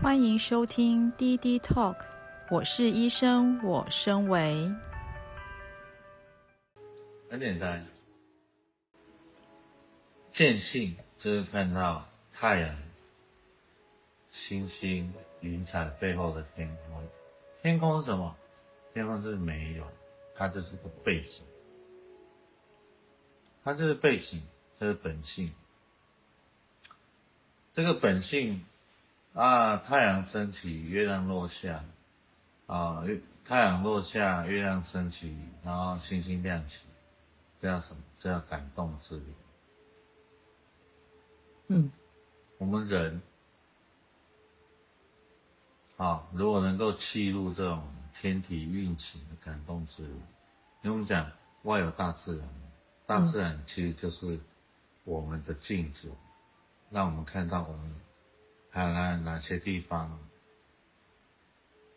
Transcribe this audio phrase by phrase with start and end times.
[0.00, 1.96] 欢迎收听滴滴 Talk，
[2.50, 4.72] 我是医生，我身为
[7.28, 7.84] 很简单，
[10.32, 12.76] 见性就是看到太阳、
[14.30, 17.08] 星星、云彩背后的天空。
[17.62, 18.36] 天空是什么？
[18.94, 19.84] 天空是没有，
[20.36, 21.42] 它就是个背景，
[23.64, 24.42] 它就是背景，
[24.78, 25.52] 这是本性。
[27.72, 28.64] 这个本性。
[29.38, 31.84] 啊，太阳升起，月亮落下，
[32.66, 36.74] 啊，月太阳落下，月亮升起，然后星星亮起，
[37.60, 38.02] 这叫什么？
[38.18, 39.22] 这叫感动之旅。
[41.68, 41.92] 嗯，
[42.58, 43.22] 我们人，
[45.98, 47.84] 啊，如果能够契入这种
[48.20, 50.14] 天体运行的感动之旅，
[50.82, 51.30] 因为我们讲
[51.62, 52.48] 外有大自然，
[53.06, 54.40] 大自然其实就是
[55.04, 56.10] 我们的镜子，
[56.90, 57.94] 让我们看到我们。
[58.70, 60.18] 看看哪些地方，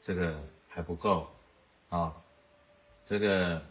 [0.04, 1.30] 这个还不够
[1.90, 2.16] 啊？
[3.08, 3.62] 这个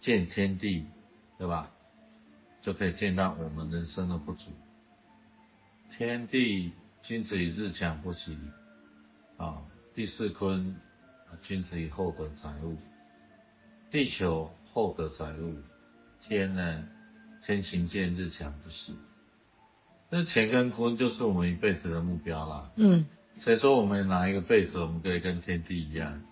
[0.00, 0.86] 见天地，
[1.38, 1.70] 对吧？
[2.62, 4.50] 就可以见到我们人生的不足。
[5.96, 6.72] 天地
[7.02, 8.38] 君子以日强不息
[9.36, 9.62] 啊，
[9.94, 10.74] 第四坤
[11.42, 12.78] 君子以厚德载物，
[13.90, 15.56] 地球厚德载物，
[16.22, 16.88] 天呢，
[17.44, 18.96] 天行健，日强不息。
[20.14, 22.70] 这钱跟坤就是我们一辈子的目标啦。
[22.76, 23.04] 嗯，
[23.40, 26.22] 谁说我们哪一个辈子我们可以跟天地一样？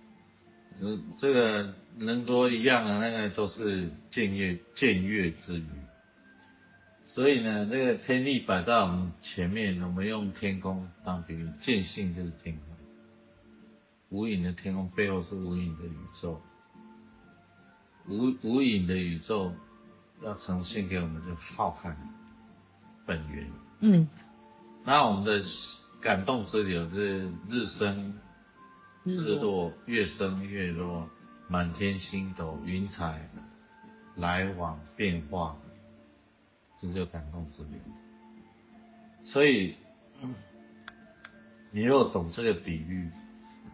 [0.80, 5.66] 嗯这个能多一样的，那个都是僭越僭越之语。
[7.08, 12.64] 所以呢，这个天地摆在我们前面，我们用天空当比喻，见性就是天空。
[14.10, 16.40] 无影的天空背后是无影的宇宙，
[18.08, 19.52] 无无影的宇宙
[20.22, 21.92] 要呈现给我们就浩瀚
[23.04, 23.50] 本源。
[23.84, 24.08] 嗯，
[24.84, 25.44] 那我们的
[26.00, 28.16] 感动之流是日升
[29.02, 31.10] 日落，月升月落，
[31.48, 33.28] 满天星斗，云彩
[34.14, 35.56] 来往变化，
[36.80, 37.80] 这就感动之流。
[39.24, 39.74] 所以，
[41.72, 43.10] 你若懂这个比喻，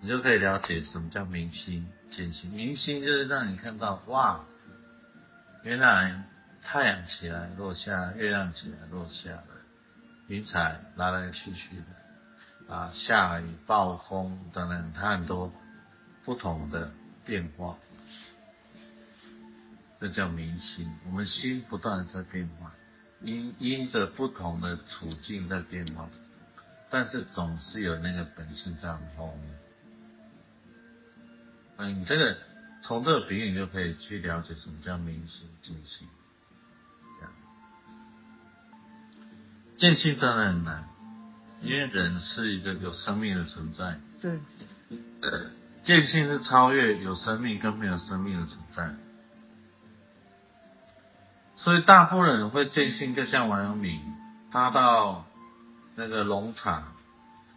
[0.01, 2.51] 你就可以了解什么叫明星见性。
[2.51, 4.43] 明星就是让你看到，哇，
[5.65, 6.25] 原来
[6.63, 9.58] 太阳起来落下，月亮起来落下了。
[10.29, 15.51] 云彩来来去去的，啊，下雨、暴风等等，它很多
[16.25, 16.93] 不同的
[17.25, 17.79] 变化，
[19.99, 20.95] 这叫明心。
[21.07, 22.75] 我们心不断在变化，
[23.23, 26.11] 因因着不同的处境在变化，
[26.91, 29.59] 但是总是有那个本性在后面。
[31.79, 32.37] 嗯，这个
[32.83, 36.07] 从这个比喻你就可以去了解什么叫明心见性。
[39.79, 40.89] 见性真的很难，
[41.63, 43.99] 因为人是一个有生命的存在。
[44.21, 44.39] 对。
[45.85, 48.95] 见性是超越有生命跟没有生命的存在。
[51.57, 54.01] 所以大部分人会见性，就像王阳明，
[54.51, 55.25] 他到
[55.97, 56.93] 那个龙场，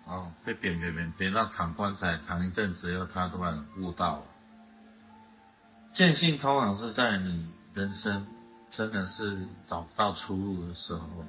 [0.05, 4.23] 哦，被贬贬贬贬到躺棺材，躺一阵子以后，他突然悟到了。
[5.93, 8.25] 见性通常是在你人生
[8.69, 11.25] 真的是找不到出路的时候。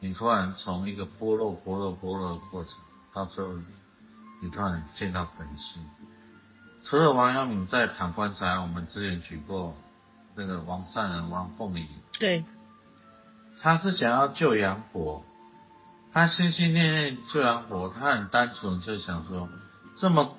[0.00, 2.74] 你突然从一个剥落、剥落、剥落的过程，
[3.12, 3.52] 到最后，
[4.40, 5.84] 你突然见到本性。
[6.84, 9.74] 除了王阳明在躺棺材，我们之前举过
[10.36, 11.88] 那个王善人王凤仪，
[12.18, 12.44] 对，
[13.60, 15.24] 他是想要救杨博，
[16.12, 19.48] 他心心念念救杨博，他很单纯就想说，
[19.96, 20.36] 这么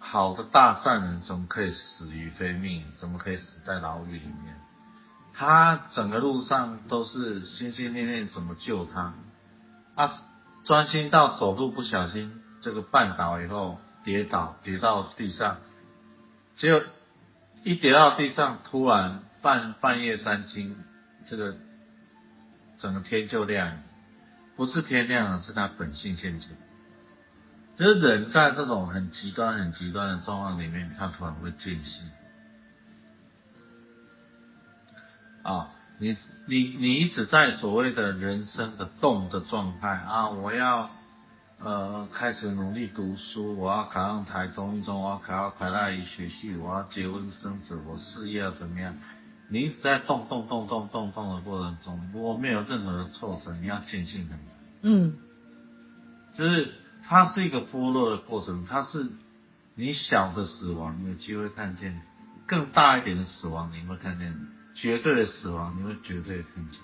[0.00, 2.84] 好的大善人，怎么可以死于非命？
[2.96, 4.60] 怎么可以死在牢狱里面？
[5.38, 9.12] 他整个路上都是心心念念怎么救他，
[9.94, 10.10] 他，
[10.64, 15.58] 专心到走路不小心这个绊倒以后跌倒跌到地上，
[16.56, 16.86] 结果
[17.64, 20.74] 一跌到地上，突然半半夜三更，
[21.28, 21.54] 这个
[22.78, 23.76] 整个天就亮，
[24.56, 26.48] 不是天亮了，是他本性现前。
[27.76, 32.10] 就是人在这种很极端很极端的状况里面，他突然会见性。
[35.46, 35.68] 啊，
[36.00, 36.16] 你
[36.48, 40.90] 你你一直在所谓的人生的动的状态啊，我要
[41.60, 48.96] 呃开始努力读书，我要考上台中一中，我要考上台大医学系，我要结婚生子，我事业要怎么样？
[49.48, 54.48] 你一直在动动动动动动的过程中，如果没有任何的挫折，你要坚信很难。
[54.82, 55.14] 嗯，
[56.36, 56.72] 就是
[57.04, 59.06] 它是一个剥落的过程，它是
[59.76, 61.92] 你小的死亡，你有机会看见；
[62.48, 64.34] 更大一点的死亡，你会看见。
[64.76, 66.78] 绝对的死亡，你会绝对的看见。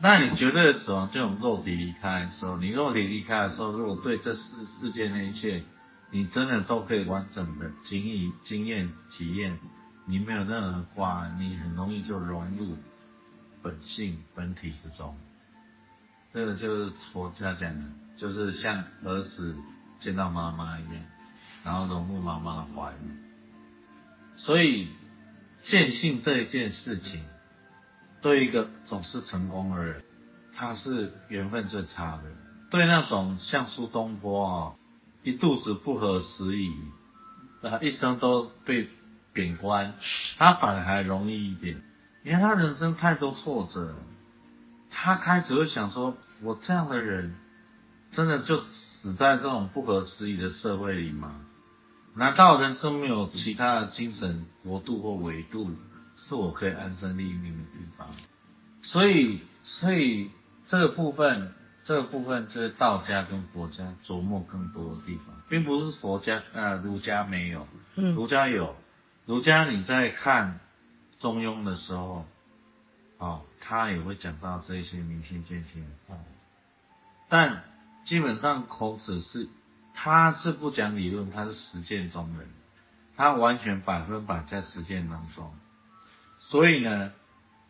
[0.00, 4.42] 那你绝对的死亡，这种肉体离开的时候，你肉体离开的时候，如果对这世
[4.80, 5.62] 世界那一切，
[6.10, 9.58] 你真的都可以完整的经历、经验、体验，
[10.06, 12.76] 你没有任何挂碍，你很容易就融入
[13.62, 15.16] 本性、本体之中。
[16.32, 17.82] 这个就是佛家讲的，
[18.16, 19.56] 就是像儿子
[19.98, 21.02] 见到妈妈一样，
[21.64, 22.98] 然后融入妈妈的怀里。
[24.36, 24.88] 所以
[25.62, 27.22] 见性这一件事情。
[28.20, 30.02] 对一个总是成功的人，
[30.56, 32.24] 他是缘分最差的。
[32.70, 34.74] 对那种像苏东坡啊，
[35.22, 36.74] 一肚子不合时宜，
[37.62, 38.88] 他一生都被
[39.32, 39.94] 贬官，
[40.36, 41.80] 他反而还容易一点，
[42.24, 43.94] 因为他人生太多挫折，
[44.90, 47.36] 他开始会想说：我这样的人，
[48.10, 51.40] 真的就死在这种不合时宜的社会里吗？
[52.18, 55.70] 难道人生没有其他的精神国度或维度？
[56.20, 58.08] 是我可以安身立命的地方，
[58.82, 60.32] 所以，所以
[60.66, 61.52] 这个部分，
[61.84, 68.74] 这个部分就是道家跟佛家琢磨更多的地方，并不是佛家，呃，儒家没有，嗯，儒家有，
[69.26, 70.58] 儒家你在看
[71.20, 72.26] 中庸的时候，
[73.18, 76.16] 哦，他也会讲到这些明心见性的话，
[77.28, 77.62] 但
[78.06, 79.48] 基本上孔子是，
[80.00, 82.46] 他是不讲理论，他是实践中人，
[83.16, 85.52] 他完全百分百在实践当中。
[86.38, 87.12] 所以呢，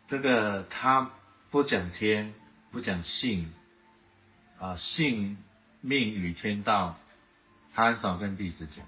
[0.07, 1.09] 这个他
[1.49, 2.35] 不讲天，
[2.71, 3.51] 不讲性，
[4.59, 5.37] 啊，性
[5.81, 6.99] 命与天道，
[7.73, 8.85] 他很少跟弟子讲，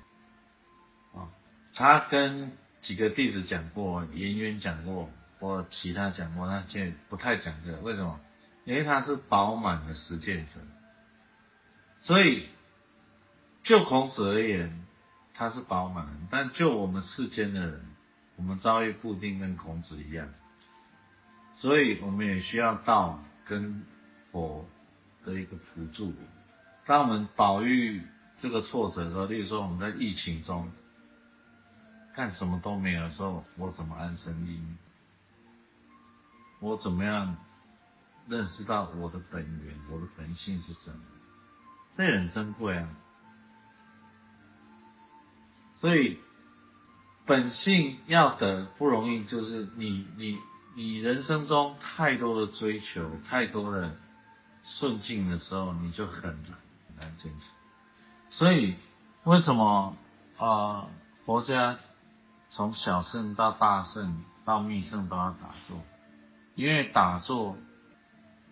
[1.19, 1.29] 啊，
[1.73, 2.51] 他跟
[2.81, 5.09] 几个弟子讲过，颜渊讲过，
[5.39, 8.19] 或其他讲过，那现在不太讲这个，为什么？
[8.65, 10.53] 因为他是饱满的实践者，
[12.01, 12.47] 所以
[13.63, 14.85] 就孔子而言，
[15.33, 17.85] 他是饱满，但就我们世间的人。
[18.37, 20.27] 我们遭遇不一定跟孔子一样，
[21.53, 23.83] 所以我们也需要道跟
[24.31, 24.65] 佛
[25.23, 26.11] 的一个辅助。
[26.85, 28.01] 当我们遭遇
[28.39, 30.71] 这个挫折的时候，例如说我们在疫情中
[32.15, 34.77] 干什么都没有的时候，我怎么安身立命？
[36.61, 37.37] 我怎么样
[38.27, 40.99] 认识到我的本源、我的本性是什么？
[41.93, 42.89] 这也很珍贵啊！
[45.81, 46.17] 所以。
[47.23, 50.39] 本性要得不容易，就是你你
[50.75, 53.95] 你人生中太多的追求，太多的
[54.65, 56.51] 顺境的时候，你就很难
[56.87, 57.45] 很难坚持。
[58.31, 58.75] 所以
[59.23, 59.95] 为什么
[60.39, 60.87] 啊、
[61.25, 61.77] 佛家
[62.49, 65.79] 从小圣到大圣到密圣都要打坐？
[66.55, 67.55] 因为打坐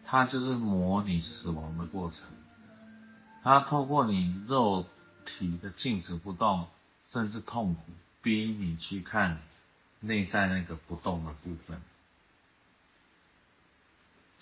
[0.06, 2.20] 它就是模拟死亡的过程，
[3.44, 4.86] 它透过你肉
[5.26, 6.68] 体的静止不动，
[7.12, 7.82] 甚至痛苦。
[8.22, 9.40] 逼你去看
[10.02, 11.82] 内在那个不动的部分，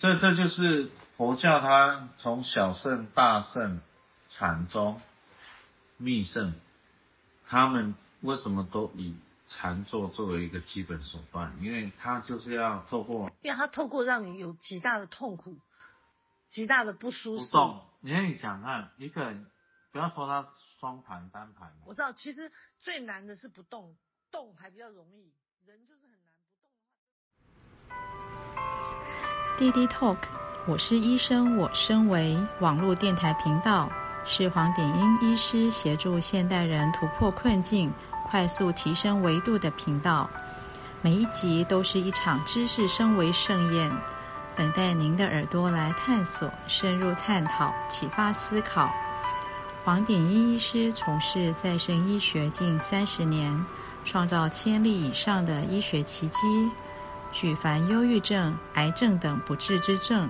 [0.00, 3.80] 这这就是佛教，它从小圣、大圣、
[4.30, 5.00] 禅宗、
[5.96, 6.54] 密圣，
[7.46, 9.14] 他们为什么都以
[9.46, 11.56] 禅坐作为一个基本手段？
[11.62, 15.56] 因为它就是要透过，因为它透过让你有极大的痛苦、
[16.48, 17.46] 极大的不舒适。
[17.46, 19.46] 不动，你看，你想看一个人，
[19.92, 20.48] 不要说他。
[20.80, 23.96] 双盘单盘，我知道，其实最难的是不动，
[24.30, 25.34] 动还比较容易，
[25.66, 26.46] 人就是很难不
[29.56, 29.58] 动。
[29.58, 30.18] 滴滴 Talk，
[30.68, 33.90] 我是医生，我身为网络电台频道，
[34.24, 37.92] 是黄典英医师协助现代人突破困境、
[38.28, 40.30] 快速提升维度的频道。
[41.02, 43.90] 每一集都是一场知识升维盛宴，
[44.54, 48.94] 等待您的耳朵来探索、深入探讨、启发思考。
[49.88, 53.64] 黄鼎英医师从事再生医学近三十年，
[54.04, 56.70] 创造千例以上的医学奇迹，
[57.32, 60.28] 举凡忧郁症、癌症等不治之症。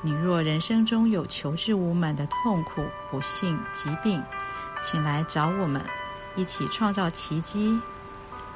[0.00, 4.24] 你若人生中有求治无门的痛苦、不幸、疾病，
[4.82, 5.86] 请来找我们，
[6.34, 7.80] 一起创造奇迹。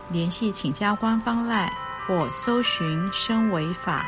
[0.08, 1.70] 联系请加官方 LINE
[2.08, 4.04] 或搜寻“生维法”，